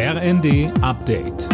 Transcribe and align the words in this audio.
RND 0.00 0.70
Update. 0.80 1.48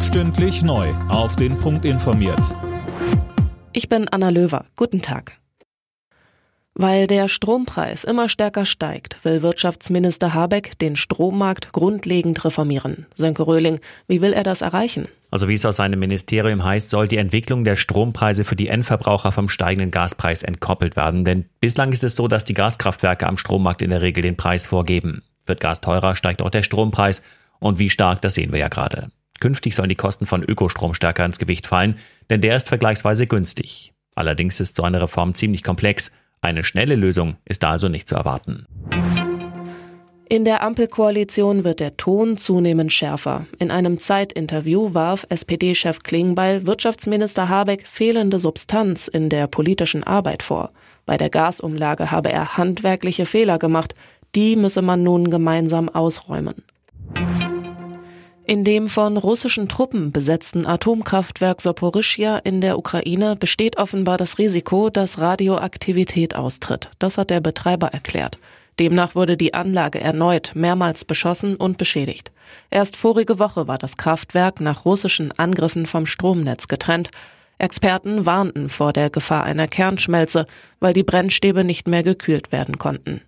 Stündlich 0.00 0.62
neu. 0.62 0.88
Auf 1.10 1.36
den 1.36 1.58
Punkt 1.58 1.84
informiert. 1.84 2.56
Ich 3.74 3.90
bin 3.90 4.08
Anna 4.08 4.30
Löwer. 4.30 4.64
Guten 4.74 5.02
Tag. 5.02 5.32
Weil 6.72 7.06
der 7.06 7.28
Strompreis 7.28 8.04
immer 8.04 8.30
stärker 8.30 8.64
steigt, 8.64 9.22
will 9.22 9.42
Wirtschaftsminister 9.42 10.32
Habeck 10.32 10.78
den 10.78 10.96
Strommarkt 10.96 11.74
grundlegend 11.74 12.42
reformieren. 12.42 13.04
Sönke 13.14 13.46
Röhling, 13.46 13.80
wie 14.08 14.22
will 14.22 14.32
er 14.32 14.44
das 14.44 14.62
erreichen? 14.62 15.08
Also 15.30 15.46
wie 15.46 15.54
es 15.54 15.66
aus 15.66 15.76
seinem 15.76 16.00
Ministerium 16.00 16.64
heißt, 16.64 16.88
soll 16.88 17.06
die 17.06 17.18
Entwicklung 17.18 17.64
der 17.64 17.76
Strompreise 17.76 18.44
für 18.44 18.56
die 18.56 18.68
Endverbraucher 18.68 19.30
vom 19.30 19.50
steigenden 19.50 19.90
Gaspreis 19.90 20.42
entkoppelt 20.42 20.96
werden. 20.96 21.26
Denn 21.26 21.44
bislang 21.60 21.92
ist 21.92 22.02
es 22.02 22.16
so, 22.16 22.28
dass 22.28 22.46
die 22.46 22.54
Gaskraftwerke 22.54 23.26
am 23.26 23.36
Strommarkt 23.36 23.82
in 23.82 23.90
der 23.90 24.00
Regel 24.00 24.22
den 24.22 24.38
Preis 24.38 24.66
vorgeben. 24.66 25.22
Wird 25.50 25.60
Gas 25.60 25.80
teurer, 25.80 26.14
steigt 26.14 26.42
auch 26.42 26.50
der 26.50 26.62
Strompreis. 26.62 27.22
Und 27.58 27.80
wie 27.80 27.90
stark, 27.90 28.22
das 28.22 28.34
sehen 28.34 28.52
wir 28.52 28.60
ja 28.60 28.68
gerade. 28.68 29.08
Künftig 29.40 29.74
sollen 29.74 29.88
die 29.88 29.96
Kosten 29.96 30.24
von 30.24 30.44
Ökostrom 30.44 30.94
stärker 30.94 31.24
ins 31.24 31.40
Gewicht 31.40 31.66
fallen, 31.66 31.98
denn 32.30 32.40
der 32.40 32.56
ist 32.56 32.68
vergleichsweise 32.68 33.26
günstig. 33.26 33.92
Allerdings 34.14 34.60
ist 34.60 34.76
so 34.76 34.84
eine 34.84 35.02
Reform 35.02 35.34
ziemlich 35.34 35.64
komplex. 35.64 36.12
Eine 36.40 36.62
schnelle 36.62 36.94
Lösung 36.94 37.36
ist 37.44 37.64
da 37.64 37.70
also 37.70 37.88
nicht 37.88 38.08
zu 38.08 38.14
erwarten. 38.14 38.66
In 40.28 40.44
der 40.44 40.62
Ampelkoalition 40.62 41.64
wird 41.64 41.80
der 41.80 41.96
Ton 41.96 42.36
zunehmend 42.36 42.92
schärfer. 42.92 43.46
In 43.58 43.72
einem 43.72 43.98
Zeitinterview 43.98 44.94
warf 44.94 45.26
SPD-Chef 45.30 46.04
Klingbeil 46.04 46.64
Wirtschaftsminister 46.64 47.48
Habeck 47.48 47.88
fehlende 47.88 48.38
Substanz 48.38 49.08
in 49.08 49.28
der 49.28 49.48
politischen 49.48 50.04
Arbeit 50.04 50.44
vor. 50.44 50.70
Bei 51.06 51.16
der 51.16 51.30
Gasumlage 51.30 52.12
habe 52.12 52.30
er 52.30 52.56
handwerkliche 52.56 53.26
Fehler 53.26 53.58
gemacht. 53.58 53.96
Die 54.34 54.56
müsse 54.56 54.82
man 54.82 55.02
nun 55.02 55.30
gemeinsam 55.30 55.88
ausräumen. 55.88 56.62
In 58.50 58.64
dem 58.64 58.88
von 58.88 59.16
russischen 59.16 59.68
Truppen 59.68 60.10
besetzten 60.10 60.66
Atomkraftwerk 60.66 61.60
Saporischja 61.60 62.36
in 62.38 62.60
der 62.60 62.78
Ukraine 62.78 63.36
besteht 63.36 63.76
offenbar 63.76 64.16
das 64.16 64.38
Risiko, 64.38 64.90
dass 64.90 65.20
Radioaktivität 65.20 66.34
austritt. 66.34 66.90
Das 66.98 67.16
hat 67.16 67.30
der 67.30 67.40
Betreiber 67.40 67.88
erklärt. 67.88 68.38
Demnach 68.80 69.14
wurde 69.14 69.36
die 69.36 69.54
Anlage 69.54 70.00
erneut 70.00 70.52
mehrmals 70.54 71.04
beschossen 71.04 71.54
und 71.54 71.78
beschädigt. 71.78 72.32
Erst 72.70 72.96
vorige 72.96 73.38
Woche 73.38 73.68
war 73.68 73.78
das 73.78 73.96
Kraftwerk 73.96 74.60
nach 74.60 74.84
russischen 74.84 75.30
Angriffen 75.38 75.86
vom 75.86 76.06
Stromnetz 76.06 76.66
getrennt. 76.66 77.10
Experten 77.58 78.26
warnten 78.26 78.68
vor 78.68 78.92
der 78.92 79.10
Gefahr 79.10 79.44
einer 79.44 79.68
Kernschmelze, 79.68 80.46
weil 80.80 80.92
die 80.92 81.04
Brennstäbe 81.04 81.62
nicht 81.62 81.86
mehr 81.86 82.02
gekühlt 82.02 82.50
werden 82.50 82.78
konnten. 82.78 83.20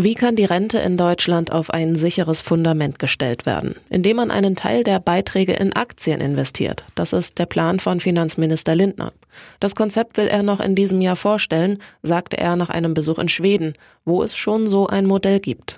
Wie 0.00 0.14
kann 0.14 0.36
die 0.36 0.44
Rente 0.44 0.78
in 0.78 0.96
Deutschland 0.96 1.50
auf 1.50 1.70
ein 1.70 1.96
sicheres 1.96 2.40
Fundament 2.40 3.00
gestellt 3.00 3.46
werden? 3.46 3.74
Indem 3.90 4.18
man 4.18 4.30
einen 4.30 4.54
Teil 4.54 4.84
der 4.84 5.00
Beiträge 5.00 5.54
in 5.54 5.72
Aktien 5.72 6.20
investiert. 6.20 6.84
Das 6.94 7.12
ist 7.12 7.36
der 7.40 7.46
Plan 7.46 7.80
von 7.80 7.98
Finanzminister 7.98 8.76
Lindner. 8.76 9.12
Das 9.58 9.74
Konzept 9.74 10.16
will 10.16 10.28
er 10.28 10.44
noch 10.44 10.60
in 10.60 10.76
diesem 10.76 11.00
Jahr 11.00 11.16
vorstellen, 11.16 11.80
sagte 12.04 12.38
er 12.38 12.54
nach 12.54 12.70
einem 12.70 12.94
Besuch 12.94 13.18
in 13.18 13.28
Schweden, 13.28 13.72
wo 14.04 14.22
es 14.22 14.36
schon 14.36 14.68
so 14.68 14.86
ein 14.86 15.04
Modell 15.04 15.40
gibt. 15.40 15.76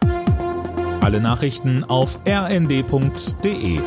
Alle 1.01 1.23
Nachrichten 1.23 1.85
auf 1.85 2.21
rnd.de 2.29 3.81